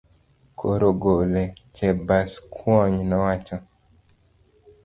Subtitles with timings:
[0.59, 1.43] Koro gole,
[1.75, 3.57] Chebaskwony nowacho.